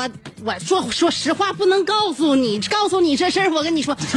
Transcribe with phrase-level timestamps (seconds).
[0.00, 0.10] 我
[0.44, 3.94] 我说说实话，不能告诉你，告诉你这事儿，我跟你说，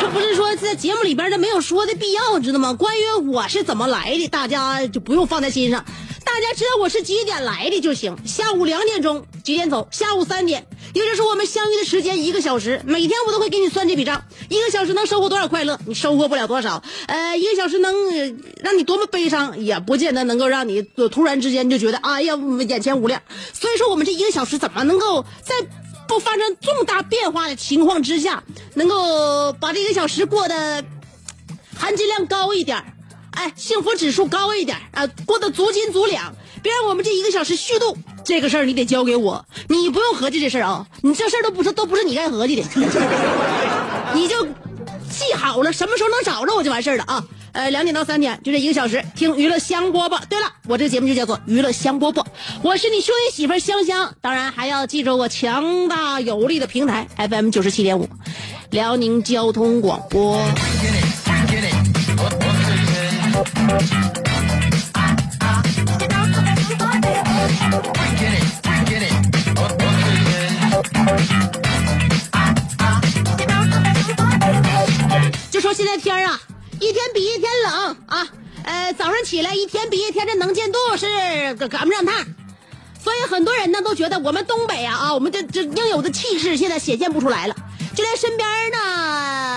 [0.00, 2.72] 这不是说在节目里边儿，这没有说的必要，知道吗？
[2.72, 5.84] 关于我是怎么来的，大家就不用放在心上。
[6.40, 8.16] 大家知道我是几点来的就行。
[8.24, 9.88] 下午两点钟几点走？
[9.90, 12.80] 下午三点，也就是我们相遇的时间一个小时。
[12.86, 15.80] 每天我都会给你算这笔账，一个小时能收获多少快乐？
[15.84, 16.80] 你收获不了多少。
[17.08, 17.92] 呃，一个小时能、
[18.62, 22.36] 让你多么悲伤，也不见得能够让你突然之间就觉得哎呀
[22.68, 23.20] 眼前无亮。
[23.52, 25.56] 所以说，我们这一个小时怎么能够在
[26.06, 28.44] 不发生重大变化的情况之下，
[28.74, 30.84] 能够把这一个小时过得
[31.76, 32.80] 含金量高一点
[33.38, 37.96] 哎，幸福指数高一点啊，过得足斤足两，别让我们这一个小时虚度。
[38.24, 42.64] 这个事儿你得交给我，你不用合计这事儿啊，你这事儿都不是都不是你该合计的，
[44.12, 44.44] 你就
[45.08, 47.24] 记好了，什么时候能找着我就完事儿了啊。
[47.52, 50.20] 呃，两点到三点就这一个小时，听娱乐香饽饽。
[50.28, 52.24] 对了，我这个节目就叫做娱乐香饽饽，
[52.62, 58.08] 我是你兄弟媳妇香香，当然还要记住我强大有力的平台 FM 九十七点五，
[58.70, 60.42] 辽宁交通广播。
[75.50, 76.40] 就说现在天啊，
[76.80, 78.26] 一天比一天冷啊，
[78.64, 82.14] 呃，早上起来一天比一天这能见度是赶不上趟，
[83.02, 87.54] 所以很多人呢都觉得我们东北啊啊，我们这这应有的气势现在显现不出来了，
[87.94, 89.47] 就连身边呢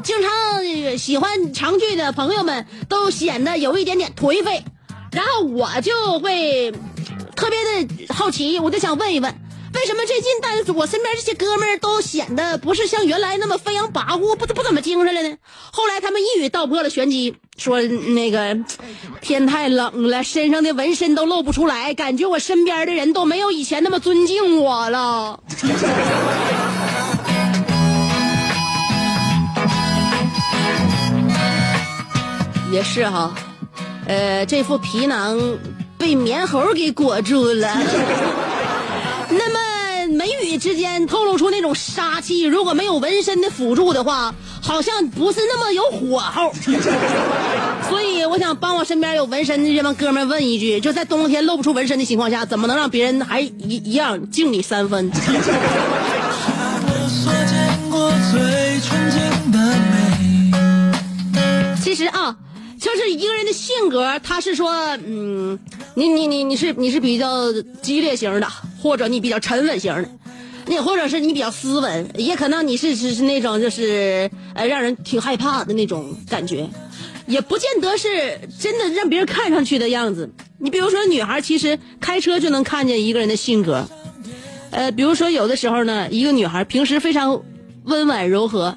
[0.00, 4.64] 经常喜欢常聚的朋友们都显得有一点点颓废，
[5.12, 6.72] 然后我就会
[7.36, 9.34] 特别的好奇，我就想问一问。
[9.74, 15.36] 为什么最近但是我身边这些哥们儿都显得不是像原来那么飞扬跋扈，不不怎么精神了呢？
[15.72, 18.54] 后来他们一语道破了玄机，说那个
[19.22, 25.40] 天太冷了，身上的纹身都露不出来，感觉我身边的人都没有以前那么尊敬我了。
[32.72, 33.34] 也是哈，
[34.06, 35.38] 呃，这副皮囊
[35.98, 37.68] 被棉猴给裹住了。
[39.28, 46.50] 那么眉宇之间透露出那种杀气，如果没有纹身的辅助的话，好像不是那么有火候。
[47.90, 53.52] 所以我想帮我身边有纹身的这帮哥们问一句：就在冬天露不出纹身的情况下，怎么能让别人还一
[53.84, 55.12] 一样敬你三分？
[61.82, 62.34] 其实啊，
[62.82, 64.72] 就是一个人的性格，他是说，
[65.06, 65.56] 嗯，
[65.94, 68.48] 你你你你是你是比较激烈型的，
[68.82, 70.08] 或者你比较沉稳型的，
[70.66, 76.68] 你或者是你比较斯文，也可能你是是是那种就是呃让人挺害怕的那种感觉。
[77.28, 80.32] 也不见得是真的让别人看上去的样子。
[80.58, 83.88] 你比如说，女孩其实开车就能看见一个人的性格。
[84.72, 87.44] 呃，比如说有的时候呢，一个女孩平时非常
[87.84, 88.76] 温婉柔和、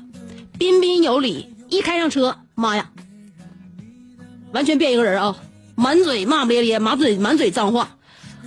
[0.60, 2.92] 彬彬有礼，一开上车，妈呀，
[4.56, 5.36] 完全变一个人啊！
[5.76, 7.98] 满嘴骂骂咧咧，满嘴满嘴脏话，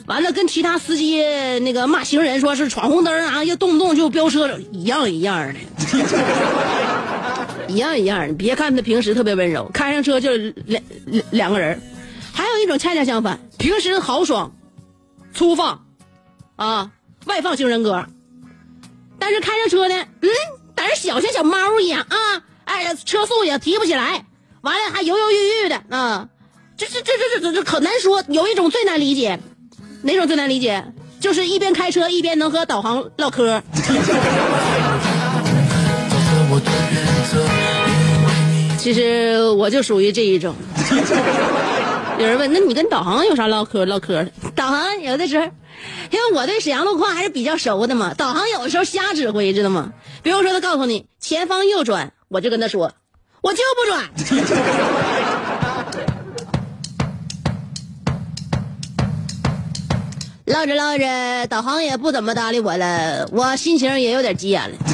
[0.07, 1.23] 完了跟其他司机
[1.59, 5.55] 那个骂行人说是闯红灯啊，要动不动就飙车，一样一样的，
[7.69, 8.33] 一样一样的。
[8.33, 10.35] 别看他平时特别温柔，开上车就
[10.65, 11.79] 两两两个人。
[12.33, 14.51] 还有一种恰恰相反，平时豪爽、
[15.35, 15.85] 粗放，
[16.57, 16.91] 啊，
[17.27, 18.07] 外放型人格，
[19.19, 20.29] 但是开上车呢，嗯，
[20.75, 22.17] 胆小，像小猫一样啊，
[22.65, 24.25] 哎，车速也提不起来，
[24.63, 26.29] 完了还犹犹豫豫的啊。
[26.77, 28.23] 这这这这这这可难说。
[28.29, 29.39] 有一种最难理解，
[30.03, 30.85] 哪种最难理解？
[31.21, 33.63] 就是一边开车一边能和导航唠嗑。
[38.79, 40.55] 其实我就属于这一种。
[42.19, 44.31] 有人问，那你跟导航有啥唠嗑唠嗑的？
[44.55, 45.45] 导航有的时候，
[46.11, 48.15] 因为我对沈阳路况还是比较熟的嘛。
[48.15, 49.93] 导航有的时候瞎指挥，知道吗？
[50.23, 52.93] 比如说他告诉你前方右转，我就跟他说，
[53.49, 54.05] 我就不转。
[60.45, 64.77] 唠着唠着，导航也不怎么搭理我了，我心情也有点急眼了。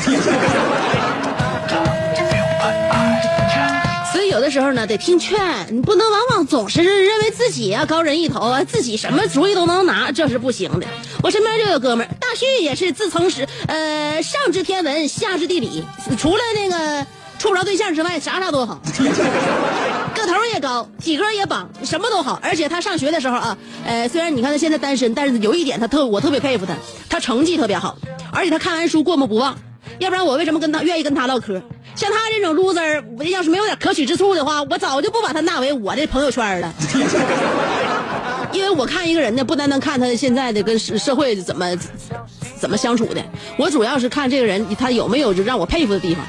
[4.13, 5.37] 所以有的时候呢，得听劝，
[5.71, 10.87] 你不能往往总是认为自己啊高人一头啊，自己什么主意都能拿，这是不行的。
[11.25, 15.85] 我身边就有哥们儿，大旭也是自称是呃上知天文，下知地理，
[16.17, 17.05] 除了那个。
[17.45, 18.81] 处不着对象之外，啥啥都好，
[20.15, 22.41] 个头也高，体格也棒，什么都好。
[22.43, 26.73] 而且他上学的时候啊，呃，虽然你看他现在单身，但是有一点他特我特别佩服他，
[27.07, 27.99] 他成绩特别好，
[28.33, 29.55] 而且他看完书过目不忘。
[29.99, 31.61] 要不然我为什么跟他愿意跟他唠嗑？
[31.95, 36.73] 像他这种 loser，要是没有点可取之处的话，我早就不把他纳为我的朋友圈了。
[38.53, 41.67] 因为我看一个人呢，不单单看他现在的跟社社会怎么
[42.59, 43.23] 怎么相处的，
[43.59, 46.25] 我主要是看这个人他有没有就让我佩服的地方。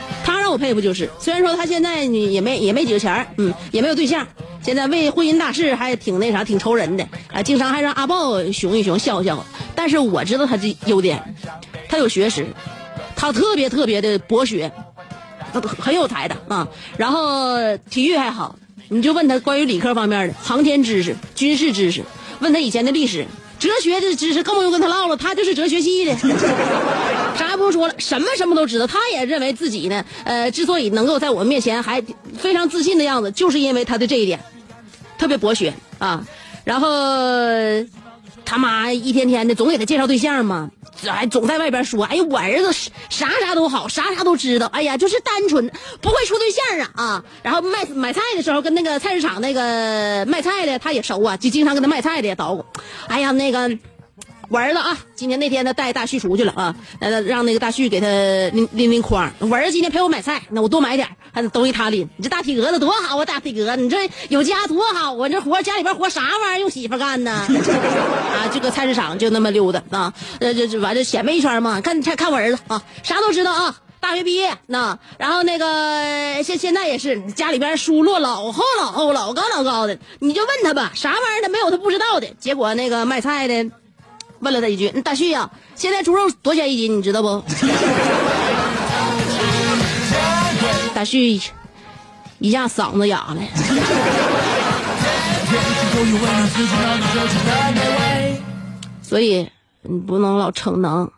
[0.56, 4.26] 我佩服就是，虽然说他现在也没也没几个钱嗯，也没有对象，
[4.64, 9.46] 现在为婚姻大事还挺那啥，挺愁人的啊，经常还让阿豹熊一熊笑笑。
[9.76, 11.36] 但是我知道他这优点，
[11.90, 12.48] 他有学识，
[13.18, 14.72] 他特别特别的博学，
[15.52, 16.70] 很有才的啊。
[16.96, 18.56] 然后体育还好。
[18.88, 22.04] 你就问他关于理科方面的航天知识、军事知识，
[22.40, 23.26] 问他以前的历史、
[23.66, 25.18] 哲学的知识，更不用跟他唠了。
[25.18, 26.16] 他就是哲学系的，
[27.36, 28.86] 啥也不用说了，什么什么都知道。
[28.86, 32.00] 他也认为自己呢，呃，之所以能够在我们面前还
[32.38, 34.40] 非常自信的样子，就是因为他的这一点，
[35.18, 36.24] 特别博学啊。
[36.64, 36.88] 然后
[38.46, 40.72] 他妈一天天的总给他介绍对象嘛。
[41.06, 42.72] 还总在外边说，哎呀，我儿子
[43.10, 44.68] 啥啥都好，啥啥都知道。
[44.68, 45.70] 哎呀，就是单纯，
[46.00, 47.26] 不会处对象啊啊！
[47.44, 52.66] 然后卖买菜的时候，跟那个菜市场那个卖菜的他也熟啊，就经常跟他卖菜的也捣鼓。
[53.08, 53.78] 哎呀，那个。
[54.50, 58.08] 我儿子啊，今天那天他带大旭出去了啊，让那个大旭给他
[58.56, 59.32] 拎拎拎筐。
[59.40, 62.08] 我儿子今天陪我买菜，那我多买点，还得都给他拎。
[62.18, 65.30] 你这大体格子多好啊，大体格，你这有家多好啊！
[65.30, 67.32] 这活家里边活啥玩意儿用媳妇干呢？
[68.32, 71.82] 啊，这个菜市场就那么溜达啊，呃，这这完了显摆一圈嘛。
[71.82, 82.28] 看看看我儿子啊，啥都知道啊，大学毕业那，然后那个现现在也是家里边书摞老厚老厚老高老高的，你就问他吧，啥玩意儿他没有他不知道的。
[82.40, 83.72] 结果那个卖菜的。
[84.46, 87.00] 问了他一句：“大旭呀，现在猪肉多少钱一斤？
[87.00, 87.44] 你知道不？”
[90.94, 91.42] 大旭
[92.38, 93.42] 一下嗓子哑了。
[99.02, 99.50] 所以
[99.82, 101.10] 你不能老逞能，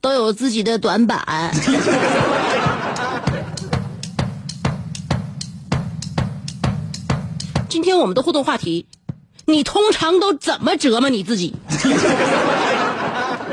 [0.00, 1.52] 都有自己的短板。
[7.68, 8.86] 今天我们的互动话题。
[9.50, 11.56] 你通常都怎么折磨你自己？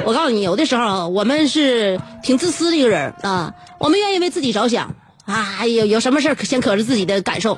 [0.05, 4.95] 我告诉你，有的时候啊我们是挺自私的一个人啊，我们愿意为自己着想
[5.25, 7.57] 啊，有有什么事先可着自己的感受。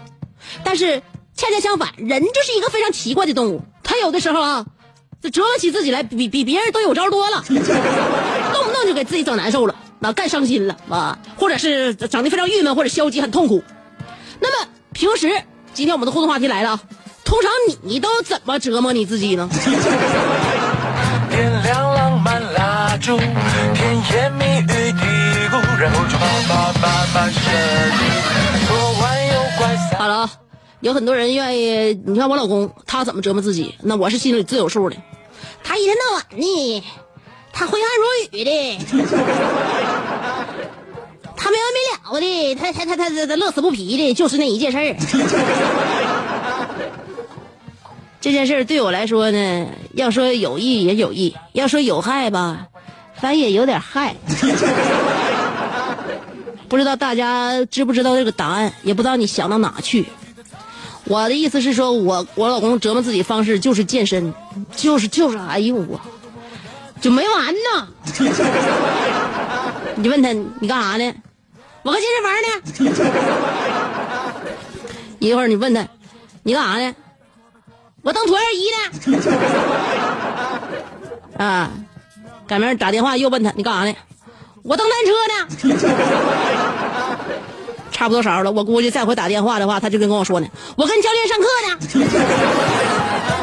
[0.63, 1.01] 但是
[1.35, 4.65] 恰恰相反，人就是一个非常奇怪的动物，他有的时候啊，
[5.21, 7.59] 就折磨起自己来比比别人都有招多了， 动
[8.65, 13.61] 不动就给自己整难受了，啊，干伤心了啊，或者是整的非常郁闷或者消极很痛苦。
[14.39, 15.29] 那么平时，
[15.73, 16.79] 今天我们的互动话题来了啊。
[17.25, 17.51] 通常
[17.81, 19.49] 你都怎么折磨你自己呢？
[29.97, 30.29] 好了，
[30.81, 31.93] 有很多人愿意。
[32.05, 33.75] 你看我老公，他怎么折磨自己？
[33.81, 34.97] 那我是心里自有数的。
[35.63, 36.83] 他一天到晚的，
[37.53, 38.03] 他挥汗如
[38.37, 38.77] 雨的，
[41.37, 42.55] 他没完没了的。
[42.55, 44.93] 他他他他他他乐此不疲的，就是那一件事儿。
[48.19, 52.67] 这件事儿对我来说呢，要说有益也有益，要说有害吧，
[53.21, 54.15] 反正也有点害。
[56.69, 60.05] 不知道大家知不知道这个答案，也不知道你想到哪去。
[61.05, 64.33] 我的意思是说，我我老公折磨自己方式就是健身，
[64.75, 65.97] 就是就是，哎呦我，
[66.99, 67.87] 就没完呢。
[69.95, 71.13] 你问他你干啥呢？
[71.83, 72.47] 我搁健身房呢。
[75.19, 75.87] 一会儿你问他，
[76.43, 76.93] 你干啥呢？
[78.01, 78.81] 我蹬椭圆仪呢。
[81.45, 81.71] 啊，
[82.47, 83.93] 赶明儿打电话又问他你干啥呢？
[84.63, 85.11] 我蹬单车
[85.75, 85.77] 呢。
[87.91, 91.77] 差不多少了，我估计再回打电话的话，他就跟跟我说呢，我跟教练上课呢。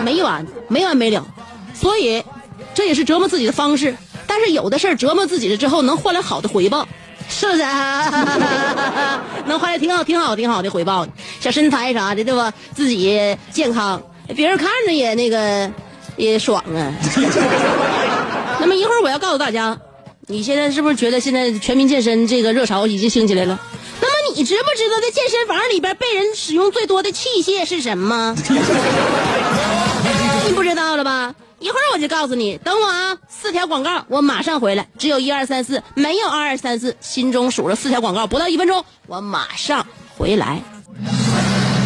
[0.04, 1.26] 没完，没完没了。
[1.74, 2.22] 所以，
[2.72, 3.96] 这也是折磨自己的方式。
[4.26, 6.86] 但是有的事儿折磨自己了之后，能换来好的回报，
[7.28, 7.62] 是不是？
[9.46, 11.06] 能换来挺好、挺好、挺好的回报，
[11.40, 12.52] 小身材啥的，对吧？
[12.74, 14.00] 自己健康，
[14.36, 15.70] 别人看着也那个
[16.16, 16.94] 也爽啊。
[18.64, 19.78] 那么一会儿我要告诉大家，
[20.26, 23.60] 你现在是不是觉得现在全民健身这个热潮已经兴起来了？
[24.00, 28.34] 那么你知不知道在健身房里边被人使用最多的器械是什么？
[30.46, 31.34] 你不知道了吧？
[31.58, 33.18] 一会儿我就告诉你，等我啊！
[33.28, 34.88] 四条广告，我马上回来。
[34.98, 36.96] 只有一二三四，没有二二三四。
[37.02, 40.62] 心中数着四条广告，不到一分钟，我马上回来。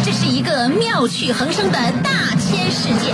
[0.05, 3.13] 这是一个妙趣横生的大千世界。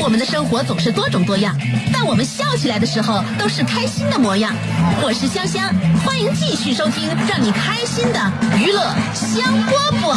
[0.00, 1.56] 我们的生活总是多种多样，
[1.92, 4.54] 但我们笑起来的时候都是开心的模样。
[5.02, 5.68] 我是香香，
[6.04, 8.80] 欢迎继续收听让你开心的娱乐
[9.14, 10.16] 香饽饽。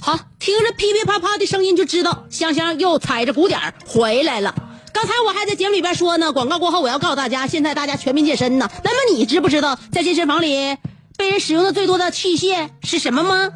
[0.00, 4.54] 好，听着噼噼啪啪的声音就知道香香又踩着鼓点回来了。
[4.92, 8.68] 刚才我还在节目里边说呢，广告过后我要告诉大家，现在大家全民健身呢。
[8.84, 10.76] 那么你知不知道在健身房里
[11.16, 13.50] 被人使用的最多的器械是什么吗？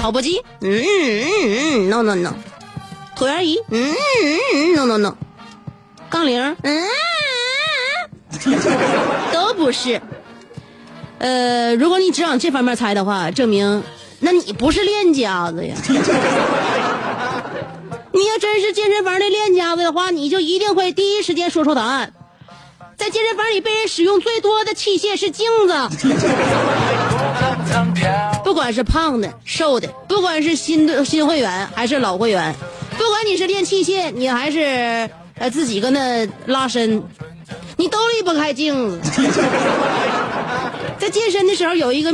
[0.00, 2.32] 跑步机，嗯嗯嗯，no no no，
[3.16, 5.16] 椭圆仪，嗯嗯嗯，no no no，
[6.08, 6.84] 杠铃，嗯，
[9.32, 10.00] 都不是。
[11.18, 13.82] 呃，如果你只往这方面猜的话，证明
[14.20, 15.74] 那你不是练家子呀。
[18.16, 22.14] 你要真是健身房的练家子的话，你就一定会第一时间说出答案。
[22.96, 25.74] 在健身房里被人使用最多的器械是镜子，
[28.42, 32.54] 不管是胖的、瘦的，不管是新的新会员还是老会员，
[32.96, 37.02] 不管你是练器械，你还是呃自己搁那拉伸，
[37.76, 38.98] 你都离不开镜子。
[40.98, 42.10] 在健身的时候有一个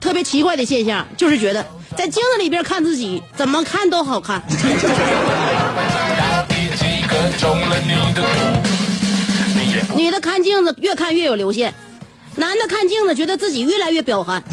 [0.00, 1.62] 特别奇怪的现象，就是觉得
[1.96, 4.42] 在镜子里边看自己，怎么看都好看。
[9.94, 11.72] 女的看镜子越看越有流线，
[12.36, 14.42] 男的看镜子觉得自己越来越彪悍。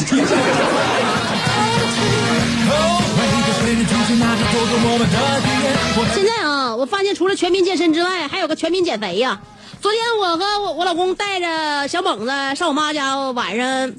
[6.14, 9.40] 现在啊，我发现除了全民健身之外，还有个全民减肥呀。
[9.82, 13.94] 昨天我和我我老公带着小猛子上我妈家，晚上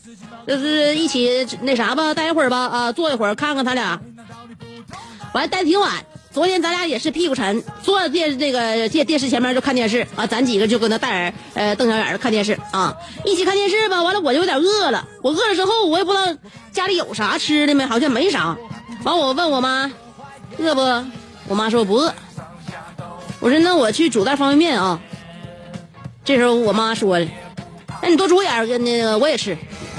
[0.46, 3.98] 就是一起那啥吧，待会儿吧，啊，坐一会儿看看他俩。
[5.32, 5.92] 完待挺晚，
[6.32, 12.94] 昨天咱俩也是屁股沉，坐在电这个电电视前面就看电视啊，咱几个就搁那戴耳呃瞪小眼儿看电视啊，
[13.24, 14.02] 一起看电视吧。
[14.02, 16.24] 完了我就有点饿了，我饿了之后我也不知道
[16.72, 18.56] 家里有啥吃的没，好像没啥。
[19.04, 19.90] 完我问我妈
[20.58, 20.80] 饿不？
[21.48, 22.12] 我妈说不饿。
[23.40, 25.00] 我说那我去煮袋方便面啊。
[26.24, 27.26] 这时候我妈说了
[28.02, 29.56] ：“那你多煮点儿，那个我也吃。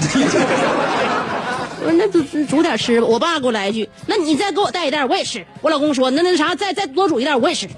[1.84, 7.68] 我说：“那煮煮点吃吧。”我爸给我来一句：“那你再给我带一袋，我也吃。”我老公说：“那那啥，再再多煮一袋，我也吃。”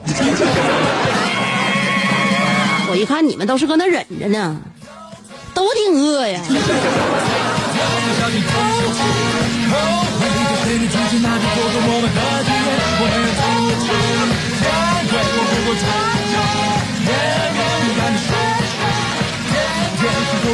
[2.90, 4.56] 我一看你们都是搁那忍着呢，
[5.54, 6.40] 都挺饿呀。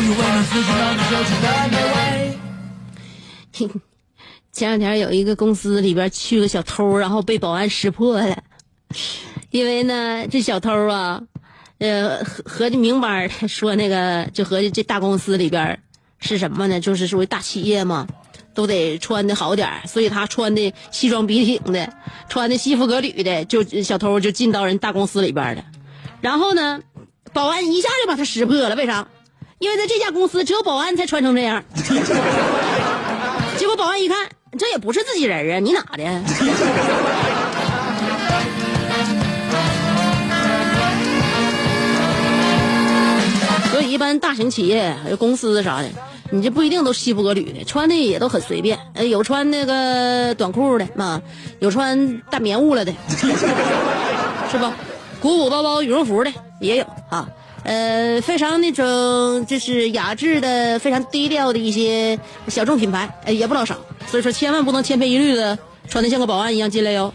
[4.52, 8.42] 前两天有一个公司里边去个小偷，然后被保安识破了。
[9.50, 11.22] 因为呢，这小偷啊，
[11.78, 15.80] 呃，合合计明白说那个，就合计这大公司里边
[16.18, 16.80] 是什么呢？
[16.80, 18.06] 就是属于大企业嘛，
[18.54, 21.92] 都得穿的好点所以他穿的西装笔挺的，
[22.28, 25.64] 穿的西服革履的，就小偷就进到人大公司里边了。
[26.20, 26.80] 然后呢，
[27.32, 29.06] 保安一下就把他识破了，为啥？
[29.60, 31.62] 因为在这家公司只有保安才穿成这样。
[33.58, 34.26] 结果保安一看，
[34.58, 36.02] 这也不是自己人啊，你哪的？
[43.70, 45.88] 所以一般大型企业、还有公司啥的，
[46.30, 48.78] 你这不一定都西服革履的，穿的也都很随便。
[48.94, 51.20] 呃，有穿那个短裤的嘛，
[51.58, 52.94] 有穿大棉裤了的，
[54.50, 54.72] 是吧？
[55.20, 57.28] 鼓鼓包包羽绒服的也有啊。
[57.62, 63.76] 呃，非常那种就是雅致的、非常低调的一些小众品牌，呃，也不老少。
[64.06, 67.12] 所以说，千万不能千篇一律的穿的像个保安一样进来哟。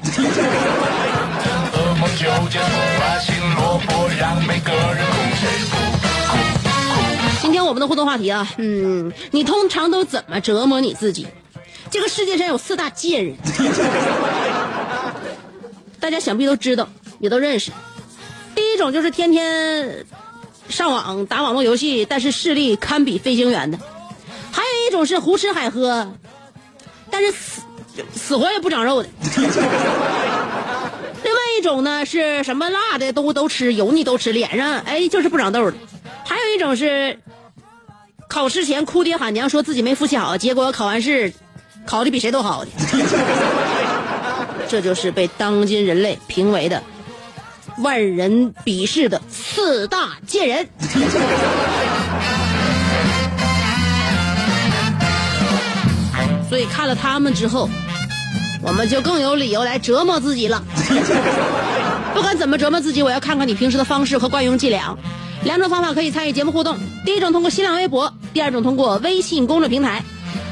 [7.42, 11.28] 今天我们的互动话题啊，嗯，你通常都怎么折磨你自己？
[11.92, 13.36] 这个世界上有四大贱人，
[16.00, 16.88] 大家想必都知道，
[17.20, 17.72] 也都认识。
[18.56, 20.06] 第一种就是天天
[20.70, 23.78] 上网打网络游戏，但是视力堪比飞行员的；
[24.52, 26.12] 还有一种是胡吃海喝，
[27.10, 27.62] 但是死
[28.14, 29.10] 死活也不长肉的。
[31.24, 35.78] 另外一种呢是什么辣的都都吃，油腻都吃，脸上哎就是不长痘的。
[36.24, 37.20] 还有一种是
[38.28, 41.32] 考试前哭爹喊娘，说自己没复习好，结果考完试
[41.86, 42.66] 考的比谁都好。
[44.68, 46.82] 这就是被当今人类评为的
[47.80, 50.68] 万人鄙视的四大贱人。
[56.50, 57.70] 所以看了他们之后，
[58.62, 60.64] 我们就更有理由来折磨自己了。
[62.14, 64.96] 不管怎么折磨自己，我要看看你平时的方式和惯用伎俩。
[65.44, 70.02] 两种方法可以参与节目互动：第一种通过新浪微博，第二种通过微信公众平台。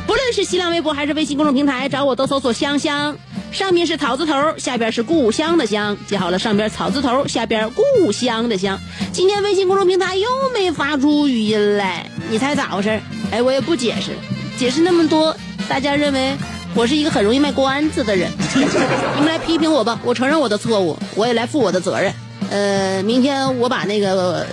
[0.06, 3.18] 不论是新浪微博还是微信公众平台，找我都搜索“香香”，
[3.54, 8.80] 上面是草字头，下边是故乡的乡，记好了，上边草字头，下边故乡的乡。
[9.12, 13.00] 今天微信公众平台又没发出语音来，你猜咋回事？
[13.32, 14.10] 哎，我也不解释，
[14.58, 15.36] 解释那么多，
[15.70, 16.36] 大家认为
[16.74, 18.32] 我是一个很容易卖关子的人。
[18.56, 22.12] 你们来批评我吧，我承认我的错误，我也来负我的责任。
[22.50, 24.48] 呃，明天我把那个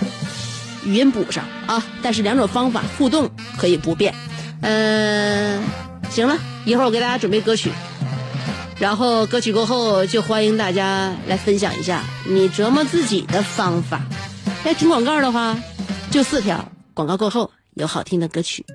[0.85, 4.13] 语音补上啊，但是两种方法互动可以不变。
[4.61, 5.59] 嗯、
[6.11, 7.71] 行了，一会儿我给大家准备歌曲，
[8.81, 14.01] 然后歌曲过后就欢迎大家来分享一下你折磨自己的方法。
[14.65, 15.55] 要听广告的话，
[16.09, 18.65] 就四条，广告过后有好听的歌曲。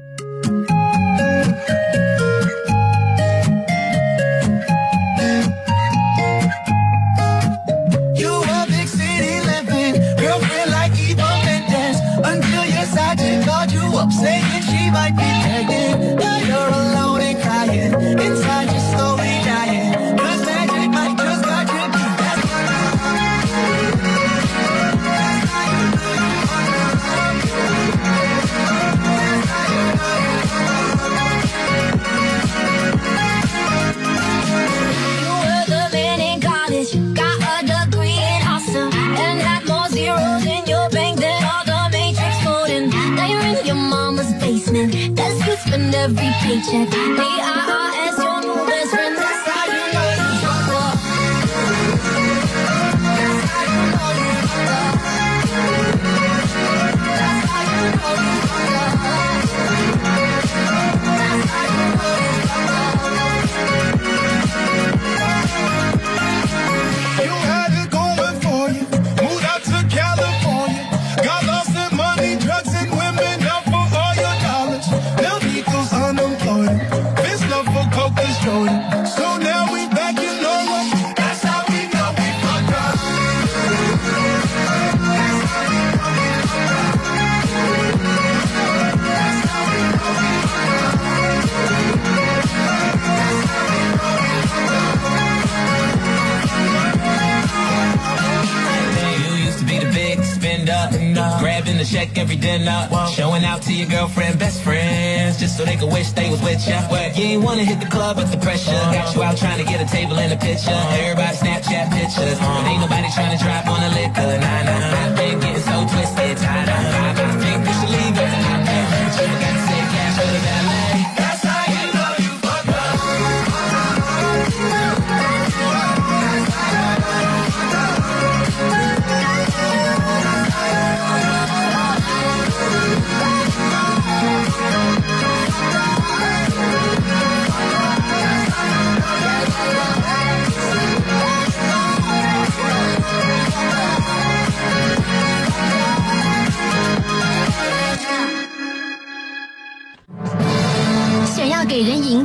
[101.97, 106.13] Check every dinner, showing out to your girlfriend, best friends, just so they could wish
[106.13, 106.77] they was with ya.
[107.17, 109.81] You ain't wanna hit the club with the pressure, got you out trying to get
[109.81, 110.77] a table and a picture.
[111.01, 114.29] Everybody Snapchat pictures, but ain't nobody trying to drop on a liquor.
[114.45, 117.06] Nah, nah, I've been getting so twisted, tied up.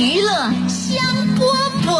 [0.00, 0.32] 娱乐
[0.66, 0.96] 香
[1.36, 1.44] 饽
[1.84, 1.92] 饽。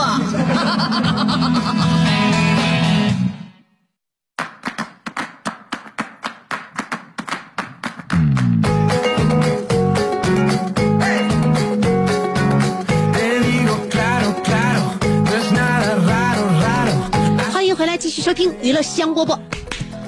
[17.53, 19.39] 欢迎回来，继续收听娱乐香饽饽。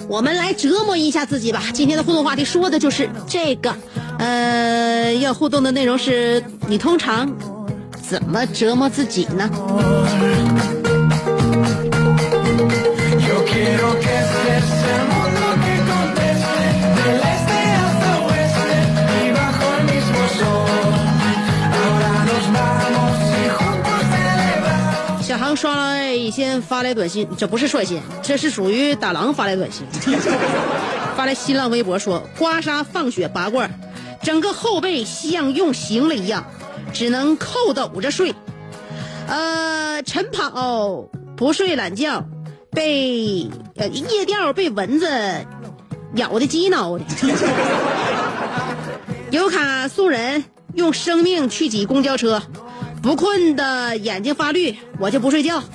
[0.08, 1.62] 我们来折磨一下自己吧。
[1.74, 3.76] 今天的互动话题说的就是这个，
[4.18, 7.30] 呃，要互动的内容是你通常
[8.12, 9.48] 怎么折磨自己呢？
[25.22, 29.86] 小航刷了一先发来短信，这不是率先，这是属于打狼发来短信，
[31.16, 33.70] 发来新浪微博说刮痧放血拔罐，
[34.22, 36.44] 整个后背像用刑了一样。
[36.92, 38.34] 只能扣斗着睡。
[39.26, 42.24] 呃，晨跑不睡懒觉，
[42.70, 45.06] 被呃夜钓被蚊子
[46.16, 47.04] 咬的鸡挠的。
[49.30, 52.42] 有卡素人用生命去挤公交车，
[53.02, 55.62] 不困的眼睛发绿，我就不睡觉。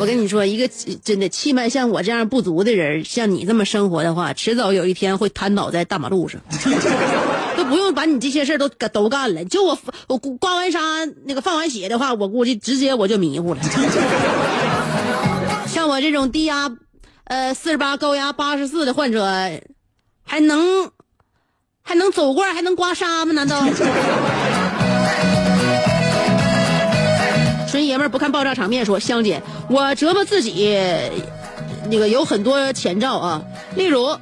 [0.00, 0.68] 我跟你说，一个
[1.02, 6.40] 真的气脉像我这样不足的人，像你这么生活的话，迟早有一天会瘫倒在大马路上，
[7.56, 9.44] 都不用把你这些事儿都都干了。
[9.44, 13.60] 就我我刮完痧那个放完血的话，我估计直接我就迷糊了。
[15.66, 16.70] 像我这种低压，
[17.24, 19.26] 呃四十八高压八十四的患者，
[20.22, 20.92] 还能
[21.82, 23.32] 还能走罐，还能刮痧吗？
[23.32, 23.60] 难道？
[27.68, 30.76] 纯爷们儿不看爆炸场面说，香姐，我折磨自己，
[31.90, 33.42] 那个有很多前兆啊。
[33.76, 34.16] 例如，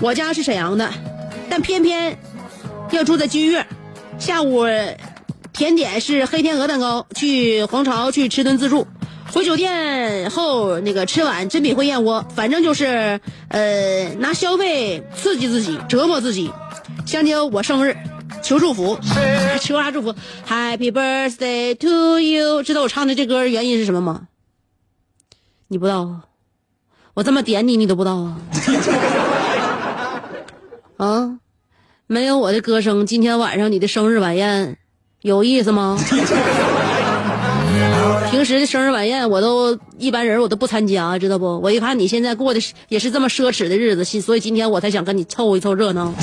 [0.00, 0.88] 我家是沈阳的，
[1.50, 2.16] 但偏偏
[2.92, 3.66] 要住在君悦，
[4.18, 4.64] 下午
[5.52, 8.86] 甜点是黑天鹅蛋糕，去皇朝去吃顿自助，
[9.32, 16.48] 回酒店后那个吃碗珍品烩燕窝，反正就是呃拿消费刺激自己，折磨自己。
[17.04, 17.96] 香姐，我生日。
[18.48, 18.98] 求祝福，
[19.60, 20.14] 求啥祝福
[20.48, 22.62] ？Happy birthday to you！
[22.62, 24.22] 知道我唱的这歌原因是什么吗？
[25.66, 26.24] 你不知道啊？
[27.12, 28.38] 我这么点你，你都不知道啊？
[30.96, 31.38] 啊？
[32.06, 34.78] 没有我的歌声，今天晚上你的生日晚宴
[35.20, 35.98] 有意思吗？
[38.30, 41.60] 平时的生日晚宴我都一般人我都不参加，知道不？
[41.60, 46.14] 我一看你现在过的是也是这么奢侈的日子，所以今天我才想跟你凑一凑热闹。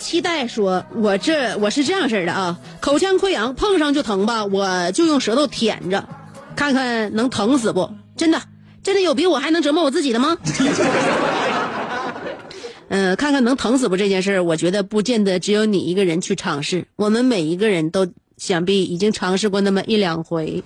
[0.00, 6.08] 期待说：“我这我是这样式的啊，口腔溃疡碰上就疼吧，我就用舌头舔着，
[6.56, 7.88] 看看能疼死不？
[8.16, 8.40] 真的，
[8.82, 10.36] 真的有比我还能折磨我自己的吗？
[12.88, 18.08] 嗯、 看看能疼死不这件事儿，我觉得不见得只有你一个人去尝试，我们每一个人都
[18.38, 20.64] 想必已经尝试过那么一两回。”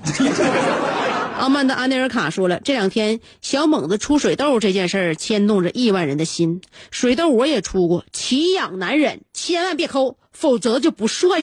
[1.37, 6.61] 阿曼的安内尔卡说了，这两天小猛子出水痘这件事儿牵动着亿万人的心。
[6.91, 11.43] 水痘我也出过，奇痒难忍，千万别抠，否则就不帅。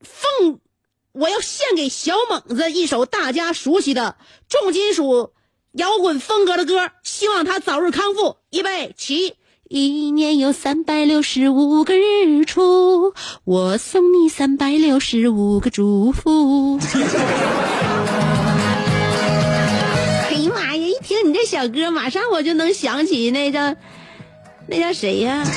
[0.00, 0.58] 奉，
[1.12, 4.16] 我要献给小猛子一首大家熟悉的
[4.48, 5.32] 重金属
[5.72, 8.36] 摇滚风格的歌，希望他早日康复。
[8.50, 9.34] 预备起。
[9.70, 13.12] 一年有三百六十五个日出，
[13.44, 16.78] 我送你三百六十五个祝福。
[21.08, 23.74] 听你这小歌，马上我就能想起那叫
[24.66, 25.42] 那叫谁呀？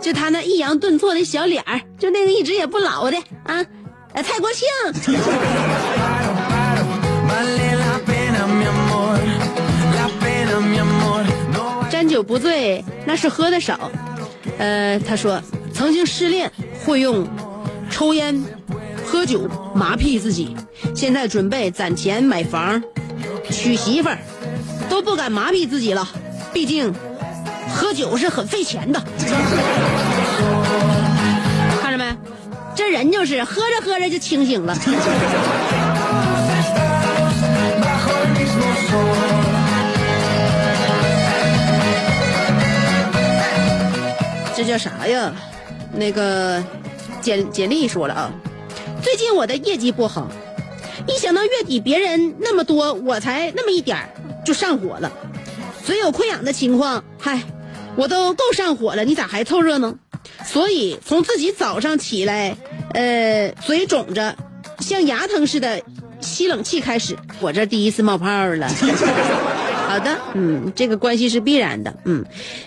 [0.00, 3.66] 就他那抑扬顿挫的小脸儿，就那个一直也不老的啊，
[4.12, 4.68] 呃，蔡国庆。
[11.90, 13.90] 沾酒不醉，那是喝的少。
[14.56, 15.42] 呃，他说
[15.74, 16.48] 曾经失恋
[16.86, 17.26] 会用
[17.90, 18.40] 抽烟、
[19.04, 20.56] 喝酒麻痹自己，
[20.94, 22.82] 现在准备攒钱买房、
[23.50, 24.18] 娶媳妇儿，
[24.88, 26.08] 都不敢麻痹自己了，
[26.52, 26.94] 毕竟
[27.68, 29.02] 喝酒是很费钱的。
[31.80, 32.16] 看着没？
[32.74, 34.76] 这人就是喝着喝着就清醒了。
[44.54, 45.32] 这叫啥呀？
[45.92, 46.62] 那个
[47.20, 48.30] 简简历说了啊，
[49.02, 50.28] 最近我的业绩不好，
[51.06, 54.08] 一想到月底别人那么多，我才那么一点儿
[54.44, 55.12] 就上火了。
[55.84, 57.42] 嘴有溃疡的情况，嗨，
[57.96, 59.94] 我都够上火了，你咋还凑热闹？
[60.44, 62.56] 所以从自己早上起来，
[62.92, 64.36] 呃，嘴肿着，
[64.80, 65.80] 像牙疼似的
[66.20, 68.68] 吸冷气开始，我这第一次冒泡了。
[69.88, 72.24] 好的，嗯，这个关系是必然的，嗯。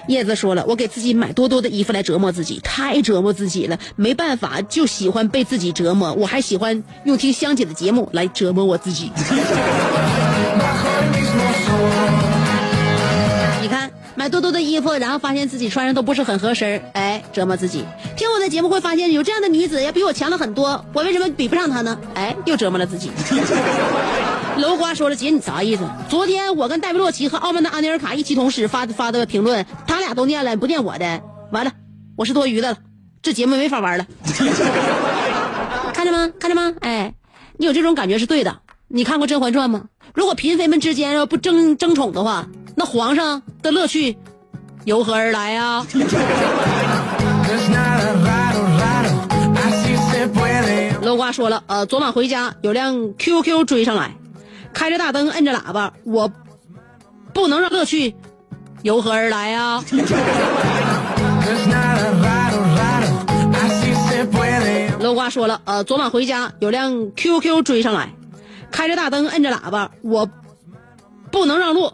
[0.07, 6.11] 叶子说了，我给自己买多多的衣服来折磨自己，太折磨自己了，没办法，就喜欢被自己折磨。
[6.13, 9.11] 我还喜欢用听香姐的节目来折磨我自己。
[13.61, 17.85] 你看，买多多的衣服，然后发现自己穿上都不是很合身，哎，折磨自己。
[18.17, 21.99] 听我的节目会发现有这样的女子要比我强了很多，我为什么比不上她呢？
[22.15, 23.11] 哎，又折磨了自己。
[24.57, 25.87] 楼瓜说了：“姐，你啥意思？
[26.09, 31.71] 昨天我跟戴维洛奇和澳门的阿尼尔卡一起同时发发的评论，他俩都念了，不念我的，完了，
[32.15, 32.77] 我是多余的了，
[33.21, 34.05] 这节目没法玩了。
[35.93, 36.31] 看着吗？
[36.39, 36.73] 看着吗？
[36.81, 37.13] 哎，
[37.57, 38.59] 你有这种感觉是对的。
[38.87, 39.85] 你看过《甄嬛传》吗？
[40.13, 44.17] 如果嫔妃们之间要不争争宠的话，那皇上的乐趣
[44.85, 45.87] 由何而来啊？”
[51.01, 54.15] 楼瓜说了：“呃，昨晚回家有辆 QQ 追上来。”
[54.73, 56.31] 开着大灯，摁着喇叭，我
[57.33, 58.15] 不能让乐趣
[58.81, 59.83] 由何而来啊？
[64.99, 68.13] 楼瓜说了，呃，昨晚回家有辆 QQ 追上来，
[68.71, 70.29] 开着大灯，摁着喇叭，我
[71.31, 71.91] 不能让路。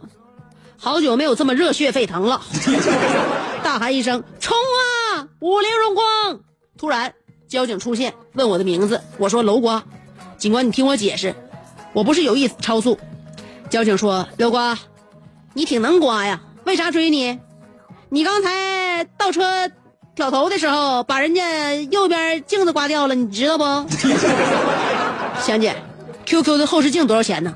[0.79, 2.41] 好久没有这么热血沸腾了，
[3.63, 4.55] 大喊一声：“冲
[5.15, 5.27] 啊！
[5.39, 6.05] 五菱荣光！”
[6.77, 7.13] 突然，
[7.47, 9.83] 交警出现，问我的名字，我说楼瓜。
[10.37, 11.33] 警官，你听我解释。
[11.97, 12.99] 我不是有意超速，
[13.71, 14.77] 交警说：“刘瓜，
[15.55, 17.39] 你挺能刮呀，为啥追你？
[18.09, 19.67] 你刚才倒车
[20.13, 23.63] 挑头的时候，把人家右边镜子刮掉了，你知道不？”
[25.41, 25.75] 香姐
[26.27, 27.51] ，QQ 的后视镜多少钱呢？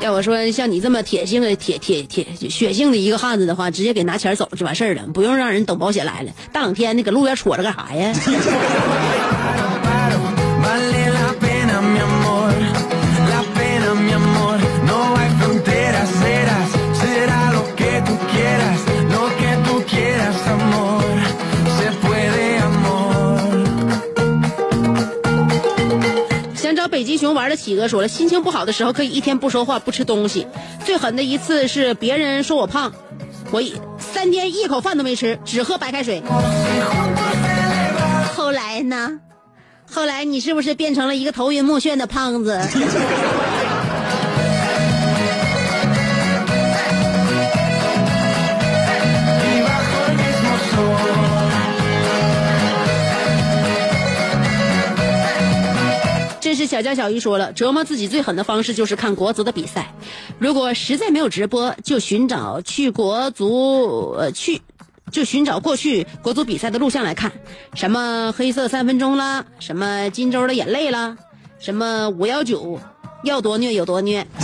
[0.00, 6.32] 要我说，像你这么铁性的、铁铁铁血性的一个汉子的话，直接给拿钱走就完事儿了，不用让人等保险来了。
[6.50, 8.12] 大冷天的搁路边杵着干啥呀？
[26.82, 30.48] 想找北极熊玩的企鹅说了，心情不好的时候可以一天不说话、不吃东西。
[30.84, 32.92] 最狠的一次是别人说我胖，
[33.52, 36.20] 我一三天一口饭都没吃，只喝白开水。
[38.34, 39.20] 后来呢？
[39.88, 42.60] 后来你是不是变成了一个头晕目眩的胖子？
[56.66, 59.94] 小江小鱼说了，折磨自己最狠的方式就是看国足的比赛。
[60.38, 64.62] 如果实在没有直播，就寻找去国足呃去。
[65.10, 67.30] 就寻找过去国足比赛的录像来看，
[67.74, 71.14] 什么黑色三分钟啦，什么金州的眼泪啦，
[71.58, 72.80] 什么五幺九，
[73.22, 74.26] 要多虐有多虐。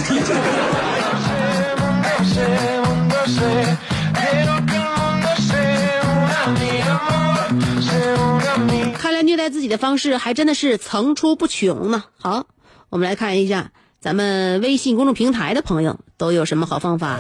[9.39, 12.05] 待自己的方式还真的是层出不穷呢。
[12.19, 12.45] 好，
[12.91, 13.71] 我们来看一下
[14.01, 17.19] 咱们微信公众平台的朋友都有什么好方法。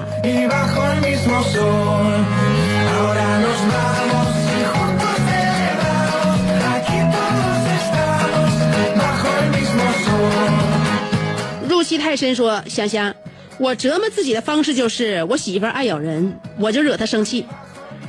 [11.68, 13.14] 入戏太深说：“香香，
[13.58, 17.46] 我折磨自己的方式就是我媳妇爱咬人，我就惹她生气，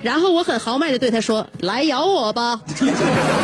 [0.02, 2.62] 然后我很豪迈的对她说：来咬我吧。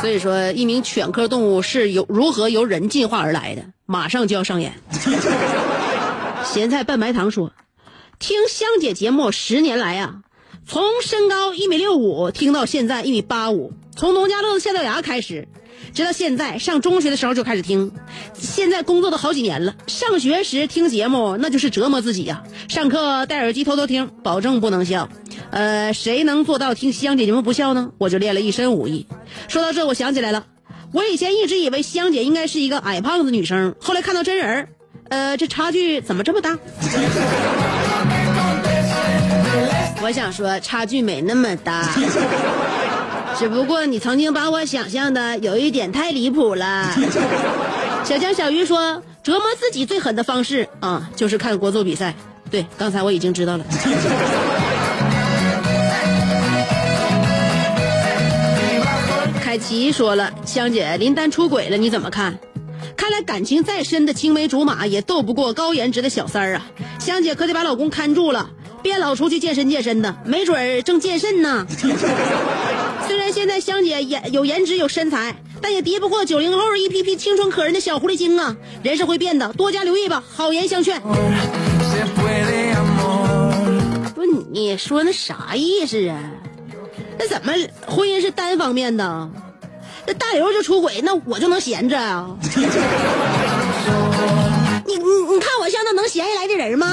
[0.00, 4.72] 所以说，一名犬科动物是由如何由人进化而来的，马上就要上演。
[6.44, 7.52] 咸菜拌白糖说
[8.18, 10.22] ：“听香姐节目十年来啊，
[10.66, 15.48] 从身高一米六五听到现在一米八五，从农家乐的下掉牙开始，
[15.92, 17.90] 直到现在上中学的时候就开始听，
[18.34, 19.74] 现在工作都好几年了。
[19.86, 25.08] 上学时听节目那就是折磨自己呀、上课戴耳机偷偷听，保证不能笑。
[25.50, 27.90] 呃，谁能做到听香姐节目不笑呢？
[27.98, 29.06] 我就练了一身武艺。
[29.48, 30.46] 说到这，我想起来了，
[30.92, 34.68] 我以前一直以为香姐应该是一个矮胖子女生，后来看到真人，
[35.08, 36.56] 呃，这差距怎么这么大？
[40.02, 41.82] 我想说，差距没那么大，
[43.40, 46.94] 只不过你曾经把我想象的有一点太离谱了。
[48.04, 52.14] 小江小鱼说，折磨自己最狠的方式啊，就是看国足比赛。
[52.50, 53.64] 对，刚才我已经知道了。
[59.42, 62.38] 凯奇说了，香姐林丹出轨了，你怎么看？
[62.94, 66.66] 看来感情再深的青梅竹马也斗不过高颜值的小三儿啊！
[66.98, 68.50] 香姐可得把老公看住了，
[68.82, 71.66] 别老出去健身健身的，没准儿正健身呢。
[73.10, 78.56] 虽然现在香姐颜有颜值有身材，但也敌不过九零后一批批青春可人的小狐狸精啊！
[78.84, 81.00] 人是会变的，多加留意吧，好言相劝。
[81.00, 81.12] 不
[84.22, 86.20] 是你说那啥意思啊？
[87.18, 87.52] 那怎么
[87.84, 89.28] 婚姻是单方面的？
[90.06, 92.30] 那大刘就出轨，那我就能闲着啊？
[94.86, 96.86] 你你你看我像那能闲下来的人吗？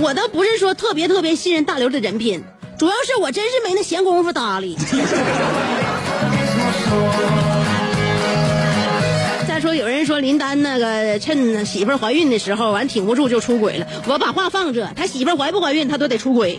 [0.00, 2.42] 我倒不是说特别特别信任大刘的人品，
[2.78, 4.76] 主要是我真是没那闲工夫搭理。
[9.46, 13.86] 再说有人说林丹那个趁媳妇怀孕的时候，完挺不住就出轨了。
[14.06, 16.58] 我把话放这，他媳妇怀不怀孕，他都得出轨。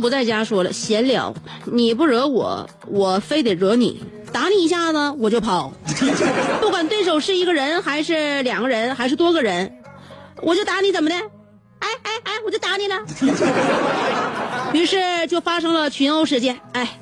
[0.00, 5.72] 不在家说了，闲聊，你不惹我，我非得惹你，打你一下子我就跑，
[6.60, 9.78] 不管对手是一个人还是两个人还是多个人，
[10.42, 11.14] 我就打你怎么的？
[11.78, 12.96] 哎哎哎，我就打你了。
[14.72, 16.58] 于是就发生了群殴事件。
[16.72, 16.98] 哎，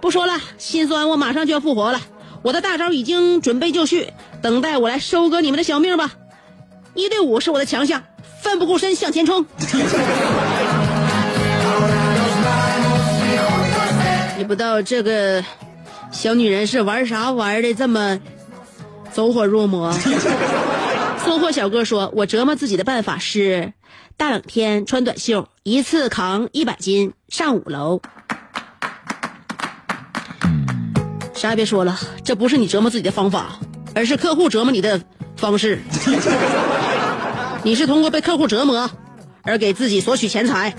[0.00, 2.00] 不说了，心酸，我马上就要复活了，
[2.42, 6.12] 我的大招已经准备就绪，等待我来收割你们的小命吧。
[6.94, 8.02] 一对五是我的强项，
[8.40, 9.44] 奋不顾身向前冲。
[14.46, 15.44] 不到这个
[16.12, 18.20] 小女人是玩啥玩的这么
[19.12, 19.92] 走火入魔？
[21.24, 23.72] 送货小哥说：“我折磨自己的办法是，
[24.16, 28.00] 大冷天穿短袖，一次扛一百斤上五楼。”
[31.34, 33.58] 啥也别说了，这不是你折磨自己的方法，
[33.94, 35.00] 而是客户折磨你的
[35.36, 35.80] 方式。
[37.64, 38.88] 你是通过被客户折磨
[39.42, 40.72] 而给自己索取钱财。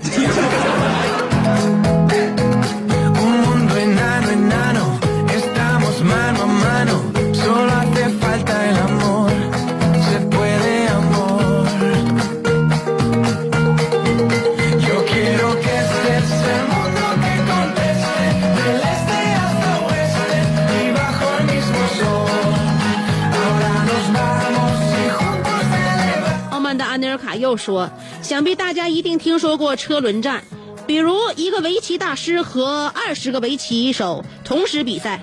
[27.47, 27.89] 又说
[28.21, 30.43] ：“想必大家一定听说过车轮战，
[30.85, 35.21] 比如一个围棋大师和二十个围棋手同时比赛。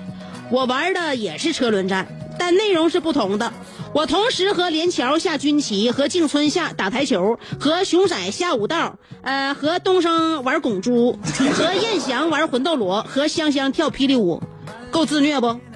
[0.49, 2.07] 我玩的也是车轮战，
[2.39, 3.53] 但内容是不同的。
[3.93, 11.19] 我同时和连桥下军棋，和静村下打台球，和熊仔下武道，呃，和东升玩拱猪，
[11.53, 14.41] 和燕翔玩魂斗罗，和香香跳霹雳舞，
[14.89, 15.59] 够自虐不？”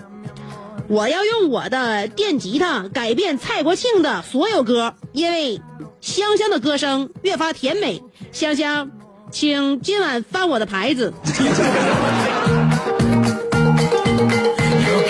[0.89, 5.61] 我要用我的电吉他改变蔡国庆的所有歌，因为
[6.01, 8.01] 香香的歌声越发甜美。
[8.31, 8.89] 香香，
[9.31, 11.13] 请今晚翻我的牌子。
[11.23, 11.43] Yo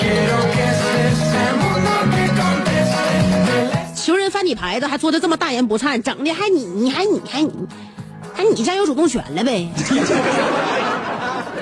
[0.02, 3.00] quiero que este es el mundo que conteste.
[3.48, 7.54] Del este 求人翻你牌子，还说的这么大言不惭，整的还你你还你还你
[8.36, 9.70] 还你占有主动权了呗？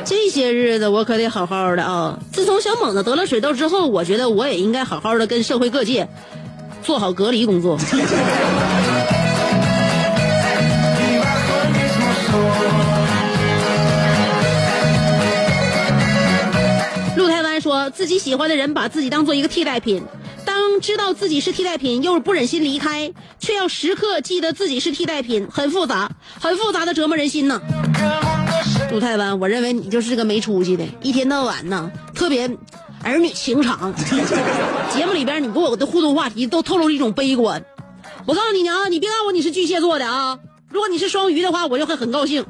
[0.09, 2.17] 这些日子我可得好好的啊！
[2.31, 6.07] 自从小猛子得了水痘之后，我觉得我也应该好好的跟社会各界
[6.81, 7.77] 做好隔离工作。
[17.17, 20.03] 陆台湾说自己喜欢的人把自己当做一个替代品，
[20.45, 27.59] 当知道自己是替代品，又不忍心离开，却要时刻记得自己是替代品，很复杂，很复杂的折磨人心呐。
[28.87, 32.49] Que el mundo se 陆台湾，我认为你就是个没出息的，一天到晚呢，特别，
[33.03, 33.93] 儿女情长。
[34.93, 37.63] 节目里边你跟我的互动话题都透露了一种悲观。
[38.25, 42.45] 我告诉你啊，你别告诉我你是巨蟹座的啊，如果你是双鱼的话，我就会很高兴。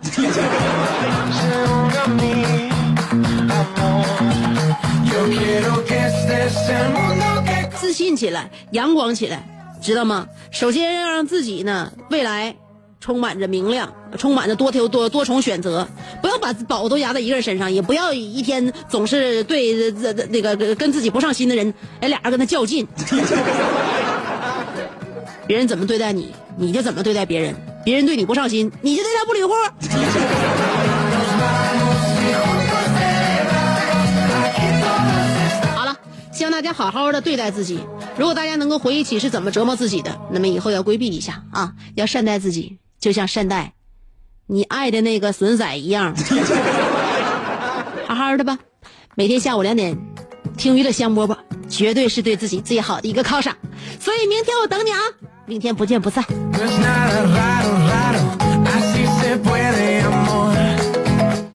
[7.75, 9.43] 自信起来，阳光起来，
[9.81, 10.27] 知道吗？
[10.51, 12.55] 首先要让自己呢，未来
[12.99, 15.87] 充满着明亮，充满着多条多多重选择，
[16.21, 22.87] 不要把宝都压在一个人身上，也不要一天总是对这这那个跟自己不上心的人， 哎，俩人跟他较劲。
[25.47, 27.53] 别人怎么对待你，你就怎么对待别人；
[27.85, 29.53] 别人对你不上心，你就对他不理乎。
[35.73, 35.95] 好了，
[36.33, 37.79] 希望大家好好的对待自己。
[38.17, 43.73] 如果大家能够回忆起是怎么折磨自己的，那么以后要规避一下啊，要善待自己，就像善待
[44.47, 46.15] 你爱的那个损仔一样。
[48.07, 48.57] 好好的吧，
[49.15, 49.97] 每天下午两点
[50.57, 51.37] 听娱乐香饽饽，
[51.67, 53.55] 绝对是对自己最好的一个犒赏。
[53.99, 54.99] 所以明天我等你啊，
[55.45, 56.23] 明天不见不散。